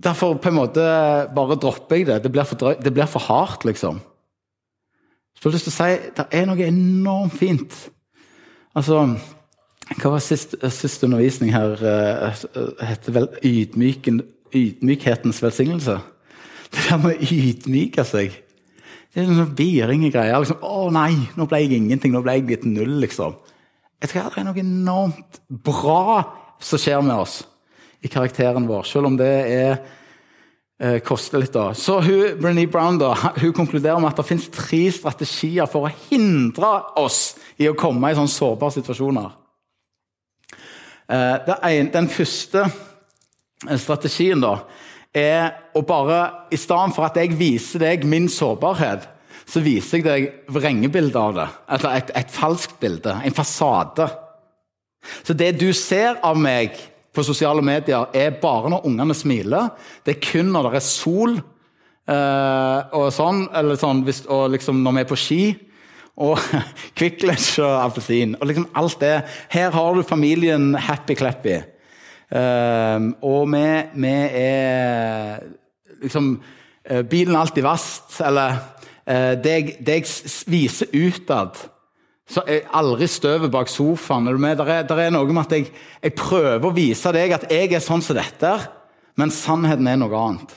[0.00, 0.84] Derfor på en måte
[1.34, 2.22] bare dropper jeg det.
[2.24, 3.98] Det blir for, det blir for hardt, liksom.
[5.34, 7.74] Så jeg har lyst til å si det er noe enormt fint.
[8.76, 9.02] Altså
[9.98, 11.74] Hva var sist, siste undervisning her?
[11.82, 14.22] Uh, heter vel ydmyken,
[14.54, 15.98] ydmykhetens velsignelse?
[16.70, 18.36] Det der med å ydmyke seg.
[19.10, 20.12] Det er sånn biringe.
[20.14, 22.14] Liksom, 'Å nei, nå ble jeg ingenting.
[22.14, 23.34] Nå ble jeg blitt null', liksom.
[24.00, 26.22] Jeg tror Det er noe enormt bra
[26.62, 27.42] som skjer med oss
[28.00, 28.86] i karakteren vår.
[28.88, 29.72] Selv om det er
[30.80, 31.70] eh, koster litt, da.
[31.76, 35.94] Så hun, Brené Brown da, hun konkluderer med at det finnes tre strategier for å
[36.08, 39.36] hindre oss i å komme i sånne sårbare situasjoner.
[41.10, 42.68] Eh, en, den første
[43.80, 44.60] strategien da,
[45.10, 49.08] er å bare I stedet for at jeg viser deg min sårbarhet,
[49.50, 51.46] så viser jeg deg vrengebildet av det.
[51.74, 54.06] Altså et, et falskt bilde, en fasade.
[55.26, 56.76] Så det du ser av meg
[57.14, 59.72] på sosiale medier, er bare når ungene smiler.
[60.06, 64.82] Det er kun når det er sol eh, og sånn, eller sånn hvis, og liksom
[64.84, 65.42] når vi er på ski.
[66.20, 66.38] Og
[66.98, 68.36] Kvikk Lunsj og appelsin.
[68.38, 69.16] Og liksom alt det.
[69.52, 71.60] Her har du familien happy-clappy.
[72.30, 73.62] Uh, og vi,
[73.98, 75.40] vi, er
[75.98, 81.58] liksom uh, Bilen er alltid vast, eller uh, det, jeg, det jeg viser utad
[82.30, 84.28] så er aldri støvet bak sofaen.
[84.30, 87.48] Er det, er, der er noe med at jeg, jeg, prøver å vise deg at
[87.50, 88.54] jeg er sånn som dette,
[89.18, 90.56] men sannheten er noe annet.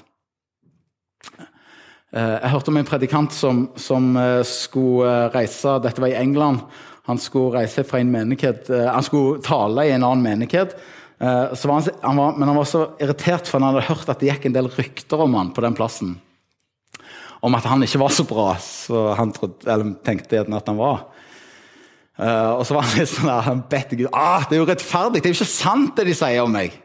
[2.14, 4.12] Jeg hørte om en predikant som, som
[4.46, 6.62] skulle reise Dette var i England.
[7.10, 10.78] Han skulle reise fra en menighet, han skulle tale i en annen menighet.
[11.24, 14.20] Eh, var han, han var, men han var så irritert, for han hadde hørt at
[14.20, 16.18] det gikk en del rykter om han på den plassen.
[17.44, 21.06] Om at han ikke var så bra så han trodde, tenkte at han var.
[22.14, 24.68] Uh, og så var han litt sånn der, han bedte Gud ah, det er jo
[24.70, 26.76] rettferdig, det er jo ikke sant det de sier om meg.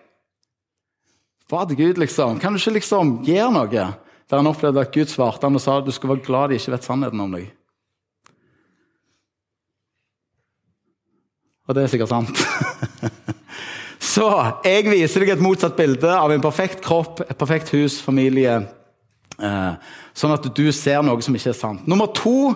[1.48, 2.40] Ba til Gud, liksom.
[2.40, 3.84] Kan du ikke liksom gjøre noe?
[4.28, 6.74] Der han opplevde at Gud svarte han og sa du skal være glad de ikke
[6.74, 7.46] vet sannheten om deg.
[11.68, 12.32] Og det er sikkert sant.
[14.12, 14.28] Så
[14.64, 18.60] jeg viser deg et motsatt bilde av en perfekt kropp, et perfekt hus, familie.
[19.38, 21.84] Eh, sånn at du ser noe som ikke er sant.
[21.88, 22.52] Nummer to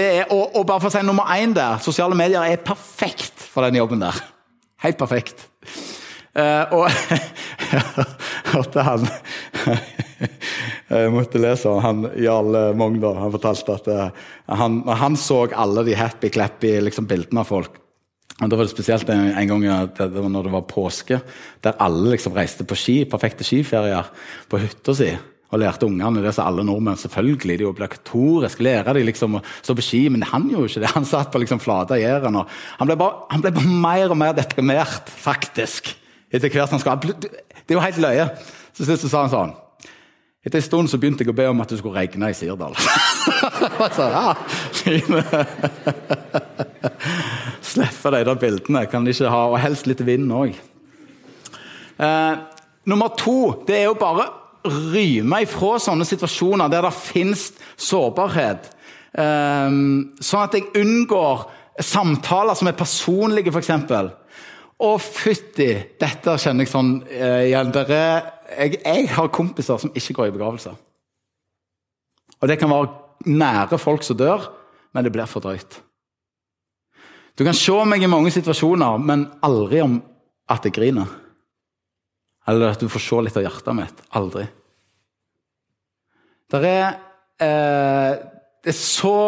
[0.00, 3.66] er, og, og bare for å si nummer én der Sosiale medier er perfekt for
[3.66, 4.16] den jobben der.
[4.82, 5.48] Helt perfekt.
[6.32, 6.86] Uh, og
[8.54, 9.02] hørte han
[10.92, 13.18] Jeg måtte lese om han Jarl Mogndal.
[13.20, 17.82] Han fortalte at uh, han, han så alle de happy-clappy liksom, bildene av folk
[18.42, 21.20] og Da var det spesielt en, en gang det var når det var påske,
[21.62, 24.08] der alle liksom reiste på ski, perfekte skiferier
[24.50, 25.10] på hytta si.
[25.52, 29.76] Og lærte ungene det som alle nordmenn selvfølgelig, de obligatorisk lære de liksom å stå
[29.76, 30.02] på ski.
[30.12, 30.92] Men han gjorde ikke det.
[30.94, 32.38] Han satt på liksom flate Jæren.
[32.78, 35.92] Han, ble bare, han ble bare mer og mer deprimert, faktisk.
[36.32, 37.18] Etter hvert han skulle.
[37.20, 38.30] Det er jo helt løye.
[38.72, 39.52] Så slutt sa han sånn
[40.42, 42.72] Etter en stund så begynte jeg å be om at det skulle regne i Sirdal.
[43.94, 44.34] så, ja.
[47.72, 48.82] Slippe de der bildene.
[48.90, 50.56] Kan de ikke ha, Og helst litt vind òg.
[52.02, 52.34] Eh,
[52.90, 54.26] nummer to det er jo bare
[54.64, 58.70] ryme ifra sånne situasjoner der det fins sårbarhet.
[59.12, 59.76] Eh,
[60.22, 61.46] sånn at jeg unngår
[61.82, 63.72] samtaler som er personlige, f.eks.
[64.82, 65.70] Å, fytti!
[66.00, 70.74] Dette kjenner jeg sånn eh, jeg, jeg, har kompiser som ikke går i begravelser.
[72.42, 74.48] Og det kan være nære folk som dør,
[74.92, 75.78] men det blir for drøyt.
[77.38, 80.00] Du kan se meg i mange situasjoner, men aldri om
[80.50, 81.21] at jeg griner.
[82.48, 84.04] Eller at du får se litt av hjertet mitt.
[84.18, 84.46] Aldri.
[86.52, 86.96] Det er,
[87.40, 88.12] eh,
[88.62, 89.18] det er så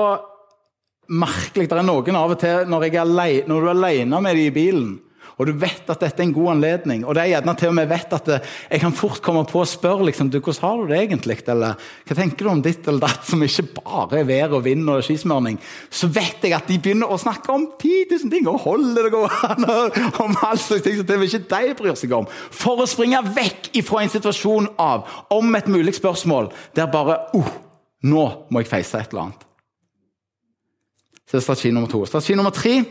[1.08, 1.68] merkelig.
[1.68, 4.44] Det er noen av og til når, er alene, når du er alene med dem
[4.44, 4.94] i bilen,
[5.34, 7.02] og du vet at dette er en god anledning.
[7.04, 9.66] Og det er gjerne til og med vet at jeg kan fort komme på å
[9.66, 13.02] spørre liksom, du, hvordan har du det egentlig, eller hva tenker du om ditt eller
[13.02, 15.58] datt, som ikke bare er vær og vind og skismørning.
[15.90, 19.14] Så vet jeg at de begynner å snakke om 10 000 ting, og holder det
[19.16, 19.78] gående
[20.24, 22.30] om all slags ting som det vil ikke de bryr seg om.
[22.30, 27.54] For å springe vekk ifra en situasjon av om et mulig spørsmål der bare uh,
[28.06, 29.48] nå må jeg face et eller annet.
[31.24, 32.04] Så det er strategi nummer to.
[32.06, 32.82] Strategi nummer tre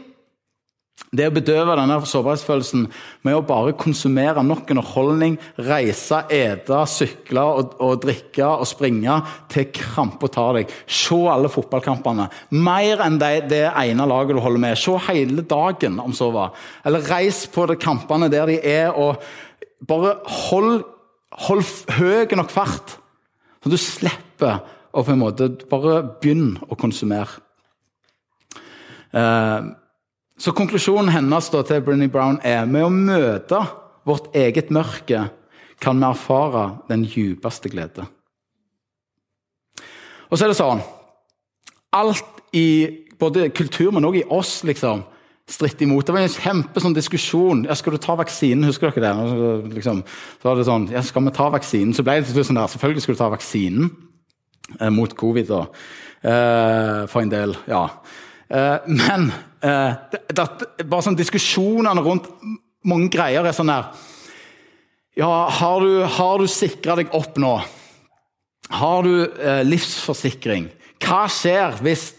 [1.13, 2.85] det å bedøve denne sårbarhetsfølelsen
[3.25, 9.19] med å bare konsumere nok underholdning, reise, ete, sykle og, og, drikke og springe
[9.53, 10.73] til krampa tar deg.
[10.89, 12.25] Se alle fotballkampene.
[12.57, 14.79] Mer enn det, det, ene laget du holder med.
[14.81, 16.57] Se hele dagen, om så var.
[16.85, 19.21] Eller reis på de kampene der de er, og
[19.85, 20.15] bare
[20.47, 20.81] hold,
[21.45, 21.63] hold
[21.99, 22.97] høy nok fart.
[23.61, 27.37] Så du slipper å på en måte bare begynne å konsumere.
[29.13, 29.77] Uh,
[30.39, 33.61] så konklusjonen hennes da, til Brinny Brown er med å møte
[34.07, 35.27] vårt eget mørke
[35.83, 38.05] kan vi erfare den djupeste glede.
[40.29, 40.83] Og så er det sånn
[41.93, 42.89] Alt i
[43.21, 45.03] både kultur, men òg i oss, liksom,
[45.49, 46.07] stritter imot.
[46.07, 47.65] Det var en kjempe sånn diskusjon.
[47.67, 49.75] Ja, 'Skal du ta vaksinen?' Husker dere det?
[49.75, 50.03] Liksom,
[50.41, 53.01] så var det sånn, ja, 'Skal vi ta vaksinen?' Så ble det sånn der, selvfølgelig
[53.01, 53.91] skal du ta vaksinen
[54.79, 55.47] eh, mot covid.
[55.47, 55.61] da,
[56.23, 57.89] eh, For en del, ja.
[58.53, 59.31] Eh, men
[59.65, 62.29] eh, det, det, bare sånn diskusjonene rundt
[62.85, 63.87] mange greier er sånn der
[65.17, 67.53] Ja, har du, har du sikra deg opp nå?
[68.73, 70.67] Har du eh, livsforsikring?
[71.01, 72.11] Hva skjer hvis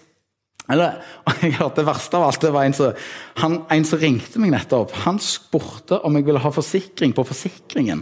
[0.72, 0.96] eller,
[1.44, 3.06] jeg hørte Det verste av alt det var en som,
[3.42, 4.94] han, en som ringte meg nettopp.
[5.04, 8.00] Han spurte om jeg ville ha forsikring på forsikringen.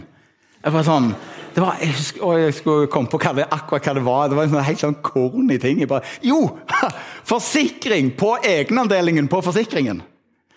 [0.63, 1.09] Jeg bare sånn,
[1.57, 4.29] var, jeg, husker, jeg skulle komme på hva det, akkurat hva det var.
[4.31, 5.81] Det var en sånn helt sånn corny ting.
[5.89, 6.45] Bare, jo!
[7.27, 9.99] Forsikring på egenandelingen på forsikringen!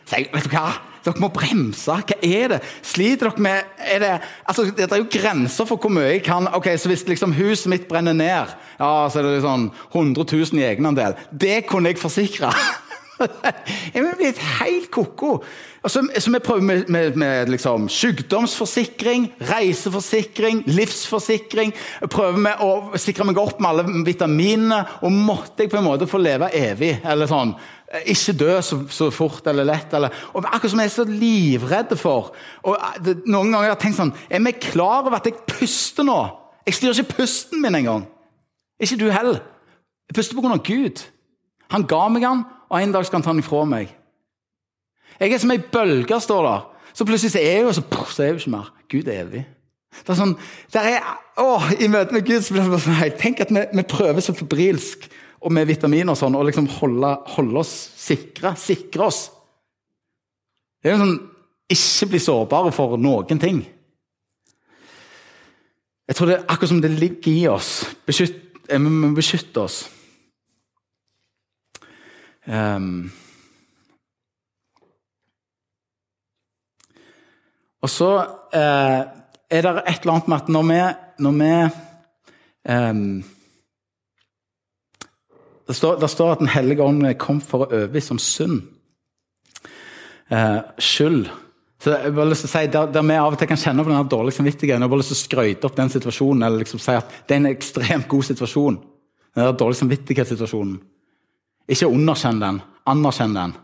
[0.07, 0.69] Så jeg, vet du hva?
[1.03, 1.99] Dere må bremse.
[2.07, 2.61] Hva er det?
[2.87, 4.13] Sliter dere med er det,
[4.47, 7.71] altså, det er jo grenser for hvor mye jeg kan ok, så Hvis liksom huset
[7.71, 11.19] mitt brenner ned, ja, så er det sånn 100 000 i egenandel.
[11.31, 12.55] Det kunne jeg forsikre.
[13.95, 15.31] jeg er blitt helt ko-ko.
[15.85, 21.73] Altså, så vi prøver med, med, med liksom, sykdomsforsikring, reiseforsikring, livsforsikring.
[22.11, 24.83] Prøver med å sikre meg opp med alle vitaminene.
[25.07, 26.97] Og måtte jeg på en måte få leve evig?
[27.05, 27.55] eller sånn,
[28.05, 29.95] Ikke dø så, så fort eller lett.
[29.95, 32.33] Eller, og akkurat som jeg er så livredde for.
[32.67, 35.39] Og eh, det, Noen ganger har jeg tenkt sånn Er vi klar over at jeg
[35.49, 36.19] puster nå?
[36.67, 38.09] Jeg styrer ikke pusten min engang.
[38.83, 39.41] Ikke du heller.
[40.11, 41.07] Jeg puster på grunn av Gud.
[41.73, 43.93] Han ga meg han, og en dag skal han ta den ifra meg.
[45.21, 46.65] Jeg er som ei bølge, står der.
[46.97, 48.73] Så plutselig er jeg jo så, så er jeg jo ikke mer.
[48.93, 49.45] Gud er evig.
[49.97, 50.35] Det er sånn,
[50.75, 51.07] der er,
[51.41, 54.35] å, I møte med Gud så blir det sånn, Tenk at vi, vi prøver så
[54.37, 55.07] febrilsk
[55.47, 58.55] og med vitaminer og sånn, og liksom holde, holde, oss sikre.
[58.61, 59.23] Sikre oss.
[60.83, 61.17] Det er jo sånn
[61.73, 63.65] Ikke bli sårbare for noen ting.
[66.07, 67.71] Jeg tror det er akkurat som det ligger i oss.
[68.07, 68.37] Beskytt,
[68.69, 69.81] vi må beskytte oss.
[72.47, 73.11] Um,
[77.83, 78.11] og så
[78.55, 79.01] uh,
[79.51, 80.79] er det et eller annet med at når vi,
[81.19, 81.51] når vi
[82.71, 83.25] um,
[85.67, 88.63] det, står, det, står, at Den hellige ånd kom for å overbevise om synd.
[90.31, 91.27] Uh, skyld.
[91.83, 93.85] Så jeg bare lyst til å si, der, der, vi av og til kan kjenne
[93.85, 96.81] på den dårlige samvittigheten, jeg bare lyst til å skryte opp den situasjonen, eller liksom
[96.83, 98.79] si at det er en ekstremt god situasjon.
[99.37, 100.79] Den dårlige samvittighetssituasjonen.
[101.67, 103.55] Ikke underkjenn den, anerkjenn den.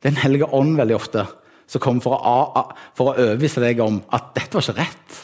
[0.00, 1.26] Det er Den hellige ånd veldig ofte
[1.66, 5.22] som kommer for å, for å overbevise deg om at dette var ikke rett.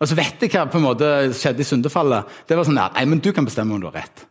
[0.00, 2.28] Og så vet jeg hva på en måte skjedde i syndefallet.
[2.48, 4.24] Det var sånn at, nei, men Du kan bestemme om du har rett.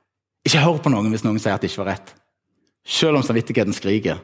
[0.47, 2.13] Ikke hør på noen hvis noen sier at det ikke var rett.
[2.88, 4.21] Selv om samvittigheten skriker.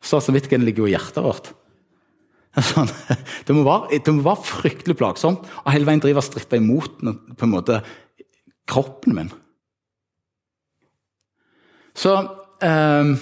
[0.00, 1.50] Så samvittigheten ligger jo i hjertet vårt.
[2.70, 2.88] Sånn,
[3.46, 7.02] det, må være, det, må være, fryktelig plagsomt å hele veien drive og stritte imot
[7.02, 7.76] på en måte
[8.70, 9.30] kroppen min.
[12.00, 12.16] Så
[12.62, 13.14] eh,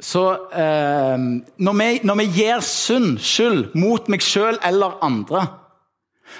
[0.00, 1.16] Så eh,
[1.58, 5.48] når, vi, når, vi, gir synd, skyld, mot meg sjøl eller andre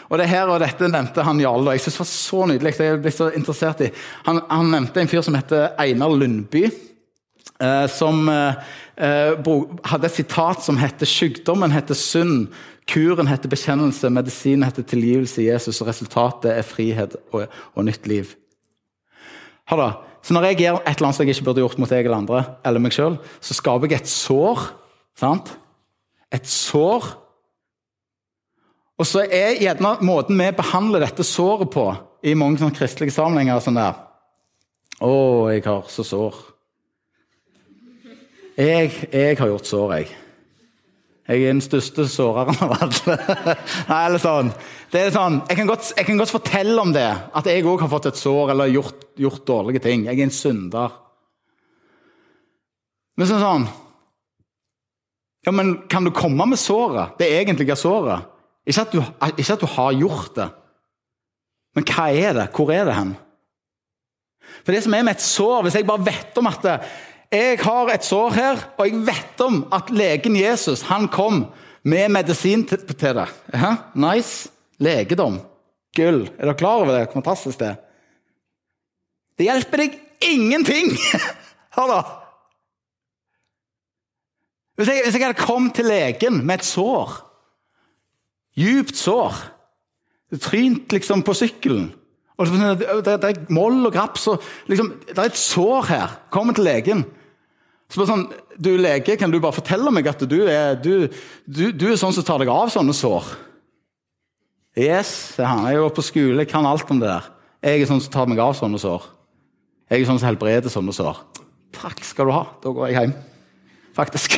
[0.08, 2.72] og det her og dette nevnte han Jarle, og jeg synes det var så nydelig.
[2.78, 3.90] jeg ble så interessert i.
[4.26, 6.66] Han, han nevnte en fyr som heter Einar Lundby.
[7.58, 8.54] Eh, som eh,
[8.96, 9.54] eh
[9.90, 12.52] hadde et sitat som heter 'Sykdommen heter synd',
[12.86, 18.06] kuren heter bekjennelse, medisinen heter tilgivelse i Jesus, og resultatet er frihet og, og nytt
[18.06, 18.36] liv.
[19.68, 19.92] Hør det.
[20.22, 22.18] så Når jeg gjør et eller annet som jeg ikke burde gjort mot deg eller
[22.18, 24.68] andre, eller meg selv, så skaper jeg et sår.
[25.18, 25.54] sant?
[26.32, 27.08] Et sår.
[28.98, 31.86] Og så er gjerne måten vi behandler dette såret på
[32.26, 34.04] i mange sånne kristelige sammenhenger sånn der
[34.98, 35.12] Å,
[35.52, 36.38] jeg har så sår.
[38.58, 40.08] Jeg, jeg har gjort sår, jeg.
[41.28, 43.16] Jeg er den største såreren av alle.
[43.90, 44.52] Nei, eller sånn.
[44.88, 47.84] Det er sånn jeg, kan godt, jeg kan godt fortelle om det, at jeg òg
[47.84, 50.06] har fått et sår eller gjort, gjort, dårlige ting.
[50.08, 50.94] Jeg er en synder.
[53.18, 53.68] Men så er sånn
[55.44, 57.18] Ja, men kan du komme med såret?
[57.20, 58.24] Det egentlige såret?
[58.68, 59.00] Ikke at, du,
[59.36, 60.48] ikke at du har gjort det.
[61.76, 62.48] Men hva er det?
[62.56, 63.12] Hvor er det hen?
[64.64, 66.80] For det som er med et sår, Hvis jeg bare vet om at det,
[67.32, 71.44] jeg har et sår her, og jeg vet om at legen Jesus han kom
[71.84, 73.26] med medisin til, til det.
[73.52, 74.48] Ja, nice.
[74.78, 75.40] Legedom.
[75.96, 76.22] Gull.
[76.38, 77.12] Er dere klar over det?
[77.12, 77.74] Fantastisk, det.
[79.38, 80.92] Det hjelper deg ingenting!
[81.76, 82.00] Hør, da.
[84.78, 87.16] Hvis jeg, hvis jeg, hadde kommet til legen med et sår,
[88.58, 89.40] djupt sår
[90.38, 91.88] trynt liksom på sykkelen
[92.38, 92.52] og
[93.02, 96.12] det er moll og graps og liksom, Det er et sår her.
[96.30, 97.04] Kommer til legen.
[97.88, 98.26] Så bare sånn,
[98.60, 101.08] du lege, Kan du bare fortelle meg at du er, du,
[101.48, 103.30] du, du er sånn som tar deg av sånne sår?
[104.78, 105.64] Yes, sier han.
[105.66, 107.30] Jeg går på skole, jeg kan alt om det der.
[107.64, 109.08] Jeg er sånn som tar meg av sånne sår.
[109.88, 111.22] Jeg er sånn som helbreder sånne sår.
[111.74, 112.44] Takk skal du ha.
[112.62, 113.14] Da går jeg hjem.
[113.96, 114.36] Faktisk.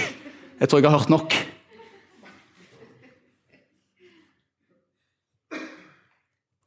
[0.61, 1.35] Jeg tror jeg har hørt nok.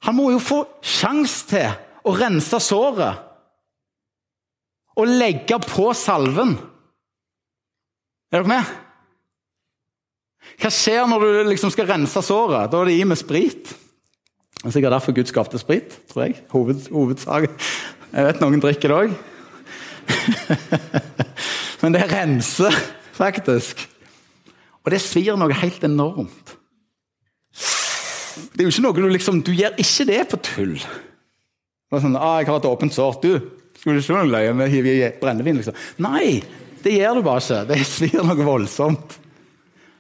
[0.04, 1.70] Han må jo få sjanse til
[2.04, 3.30] å rense såret
[5.00, 6.58] og legge på salven.
[8.34, 8.70] Er dere med?
[10.58, 12.72] Hva skjer når du liksom skal rense såret?
[12.72, 13.70] Da er det i med sprit.
[14.58, 16.40] Det er sikkert derfor Gud skapte sprit, tror jeg.
[16.50, 17.46] Hoved, hovedsak.
[18.10, 19.14] Jeg vet noen drikker det òg.
[21.84, 22.80] Men det renser,
[23.14, 23.86] faktisk.
[24.82, 26.56] Og det svir noe helt enormt.
[28.54, 30.74] Det er jo ikke noe Du liksom, du gjør ikke det på tull.
[30.80, 33.32] Det er sånn, ah, 'Jeg har et åpent sår.' Du,
[33.78, 35.62] skulle du ikke noe løye med å hive i brennevin?
[35.62, 35.78] liksom?
[36.02, 36.42] Nei,
[36.84, 37.62] det gjør du bare ikke.
[37.70, 39.18] Det svir noe voldsomt.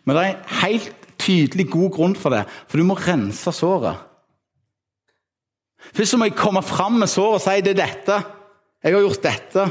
[0.03, 4.09] Men det er en helt tydelig god grunn for det, for du må rense såret.
[5.93, 8.23] Først må jeg komme fram med såret og si 'det er dette'.
[8.83, 9.63] Jeg har gjort dette.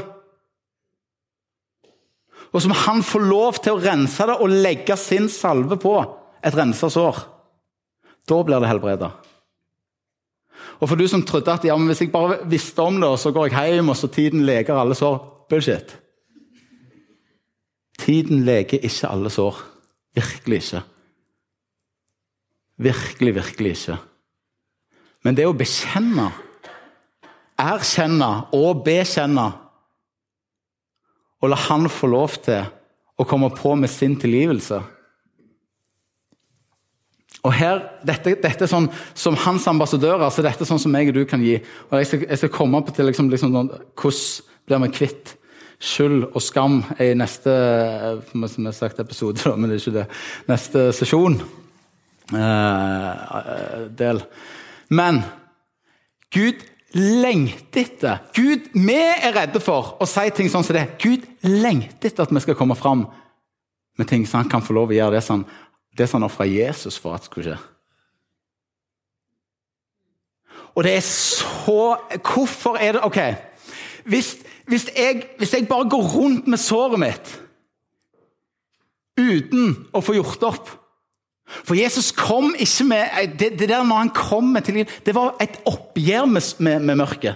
[2.53, 5.95] Og så må han få lov til å rense det og legge sin salve på
[6.43, 7.15] et rensa sår.
[8.29, 9.11] Da blir det helbreda.
[10.79, 13.19] Og for du som trodde at ja, men hvis jeg bare visste om det, og
[13.19, 16.02] så går jeg hjem, og så tiden leker alle sår Bullshit.
[18.03, 19.61] Tiden leker ikke alle sår.
[20.15, 20.83] Virkelig ikke.
[22.83, 23.97] Virkelig, virkelig ikke.
[25.23, 26.31] Men det å bekjenne,
[27.59, 29.51] erkjenne og bekjenne
[31.43, 32.63] Og la Han få lov til
[33.19, 34.79] å komme på med sin tilgivelse
[37.43, 38.85] og her, dette, dette er sånn,
[39.19, 41.57] Som hans ambassadører så dette er sånn som jeg og du kan gi.
[41.89, 45.33] Og Jeg skal, jeg skal komme opp til liksom, liksom, sånn, hvordan blir vi kvitt
[45.83, 47.53] skyld og skam i neste
[48.31, 50.05] som jeg sagt episode, men det er ikke det,
[50.49, 51.39] neste sesjon.
[52.33, 54.21] Eh, del.
[54.95, 55.19] Men
[56.33, 56.63] Gud
[56.93, 60.87] lengter etter Gud, Vi er redde for å si ting sånn som det.
[61.01, 63.07] Gud lengter etter at vi skal komme fram
[63.99, 65.61] med ting så han kan få lov å gjøre det som han
[65.97, 67.59] det som han ofra Jesus for at skulle skje.
[70.73, 71.81] Og det er så
[72.17, 73.19] Hvorfor er det Ok,
[74.05, 74.37] hvis,
[74.67, 77.33] hvis, jeg, hvis jeg bare går rundt med såret mitt
[79.19, 80.71] uten å få gjort opp
[81.67, 85.35] For Jesus kom ikke med Det, det der når han kom til liv, det var
[85.43, 87.35] et oppgjør med, med, med mørket.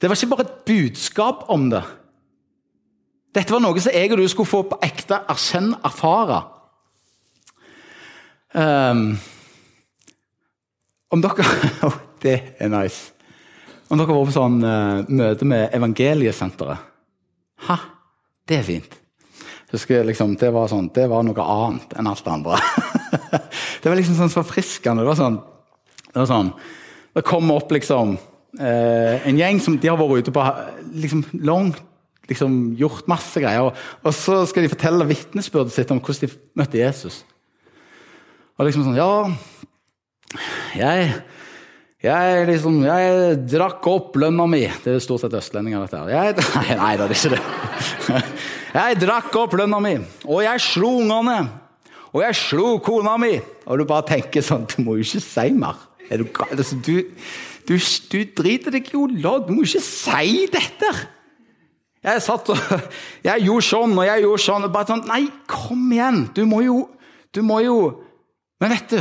[0.00, 1.82] Det var ikke bare et budskap om det.
[3.36, 6.40] Dette var noe som jeg og du skulle få på ekte erkjenne, erfare.
[8.56, 9.18] Um,
[11.12, 11.44] om dere
[12.22, 13.15] Det er nice.
[13.86, 17.76] Om dere vært på sånn uh, møte med Evangeliesenteret Ha,
[18.48, 18.96] det er fint.
[19.70, 22.58] Husker liksom, det var, sånn, det var noe annet enn alt det andre.
[23.82, 25.02] det var liksom sånn forfriskende.
[25.02, 25.38] Det var sånn
[26.06, 26.50] Det, var sånn,
[27.16, 28.14] det kom opp liksom
[28.58, 30.44] eh, en gjeng som de har vært ute på
[31.02, 31.82] liksom langt
[32.30, 33.68] liksom gjort masse greier.
[33.68, 37.22] Og, og så skal de fortelle vitnesbyrdet sitt om hvordan de møtte Jesus.
[38.56, 39.30] Og liksom sånn Ja,
[40.74, 41.10] jeg
[42.04, 44.64] jeg, liksom, jeg drakk opp lønna mi.
[44.84, 46.10] Det er stort sett østlendinger, dette her.
[46.12, 48.20] Jeg, nei, nei, det er ikke det.
[48.76, 49.94] Jeg drakk opp lønna mi,
[50.28, 51.36] og jeg slo ungene.
[52.10, 53.30] Og jeg slo kona mi.
[53.64, 55.78] Og du bare tenker sånn Du må jo ikke si mer.
[56.12, 57.06] Er du, altså, du,
[57.64, 57.72] du,
[58.12, 59.46] du driter deg jo lodd.
[59.48, 60.92] Du må jo ikke si dette.
[62.04, 62.60] Jeg satt og
[63.30, 64.68] Jeg gjorde sånn, og jeg gjorde sånn.
[64.68, 66.26] Og bare sånn Nei, kom igjen!
[66.36, 66.82] Du må jo,
[67.32, 67.78] du må jo
[68.62, 69.00] men vet du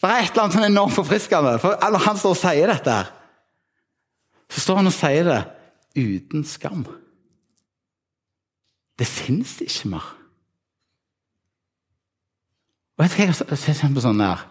[0.00, 1.58] Det er et eller annet som er enormt forfriskende.
[1.60, 3.10] For når han står og sier dette, her,
[4.50, 5.40] så står han og sier det
[6.00, 6.86] uten skam.
[8.98, 10.06] Det fins ikke mer.
[12.98, 14.42] Og jeg tenker på sånn der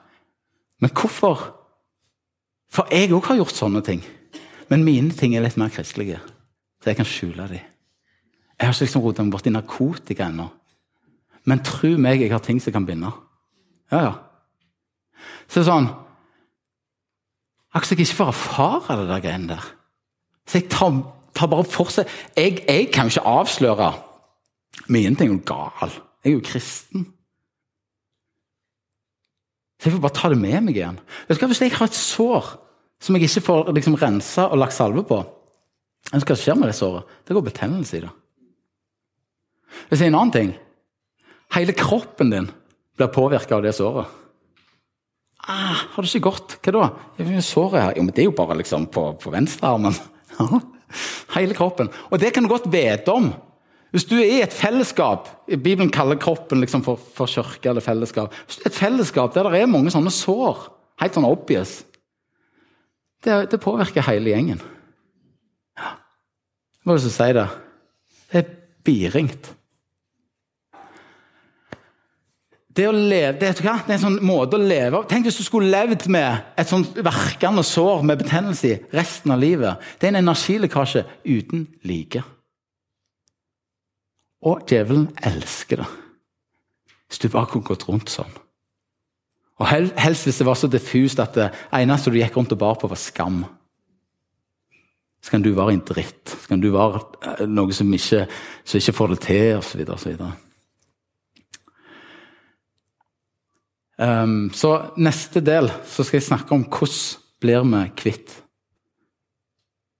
[0.82, 1.42] Men hvorfor?
[2.72, 4.00] For jeg òg har gjort sånne ting.
[4.70, 6.22] Men mine ting er litt mer kristelige,
[6.80, 7.66] så jeg kan skjule dem.
[8.60, 10.46] Jeg har ikke liksom rota meg borti narkotika ennå.
[11.50, 13.12] Men tro meg, jeg har ting som kan binde.
[13.92, 14.14] Ja, ja.
[15.50, 15.90] Så sånn
[17.70, 19.66] Akkurat jeg ikke får erfare det der greiene der.
[20.50, 20.96] Så jeg tar,
[21.38, 23.92] tar bare for seg jeg, jeg, kan jo ikke avsløre
[24.90, 25.92] Mine ting er jo gal.
[26.24, 27.04] Jeg er jo kristen.
[29.80, 30.98] Så jeg får bare ta det med meg igjen.
[31.28, 32.50] Jeg Hvis jeg har et sår
[33.00, 35.20] som jeg ikke får liksom rensa og lagt salve på
[36.10, 37.06] Hva skal skje med det såret?
[37.28, 38.10] Det går betennelse i det.
[39.92, 40.54] Jeg sier en annen ting.
[41.54, 42.50] Hele kroppen din
[42.98, 44.10] blir påvirka av det såret.
[45.50, 47.42] Ah, 'Har det ikke gått?' Hva da?
[47.42, 47.94] Såret her.
[47.98, 49.96] Jo, men det er jo bare liksom på, på venstrearmen.
[51.36, 51.90] Hele kroppen.
[52.12, 53.32] Og det kan du godt vite om.
[53.90, 58.34] Hvis du er i et fellesskap Bibelen kaller kroppen liksom for, for kirke eller fellesskap.
[58.46, 60.68] Hvis du er et fellesskap der det er mange sånne sår,
[61.02, 61.80] helt sånn obvious,
[63.26, 64.62] det, det påvirker hele gjengen.
[65.80, 65.96] Ja.
[66.86, 67.48] Hva det som sier det?
[68.30, 68.54] Det er
[68.86, 69.50] biringt.
[72.70, 75.72] Det, å leve, det, det, er en sånn måte å leve Tenk hvis du skulle
[75.74, 79.82] levd med et sånt verkende sår med betennelse i resten av livet.
[79.98, 82.22] Det er en energilekkasje uten like.
[84.46, 85.90] Og djevelen elsker det.
[87.10, 88.32] Hvis du bare kunne gått rundt sånn.
[89.60, 92.78] Og Helst hvis det var så diffust at det eneste du gikk rundt og bar
[92.80, 93.42] på, var skam.
[95.20, 96.30] Så kan du være en dritt.
[96.30, 98.24] Så kan du være eh, noe som ikke,
[98.64, 100.14] som ikke får det til, osv.
[104.00, 108.36] Um, så neste del så skal jeg snakke om hvordan blir vi kvitt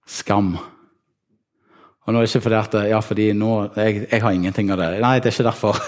[0.08, 0.54] skam.
[0.56, 4.80] Og nå er det ikke fordi at ja, fordi nå, jeg, jeg har ingenting av
[4.80, 4.88] det.
[5.04, 5.82] Nei, det er ikke derfor.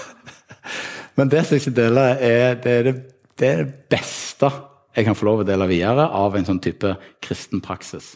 [1.17, 2.95] Men det som jeg skal dele, er det, er det,
[3.37, 4.49] det er det beste
[4.93, 6.93] jeg kan få lov å dele videre av en sånn type
[7.23, 8.13] kristen praksis.